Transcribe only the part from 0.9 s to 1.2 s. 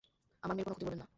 না।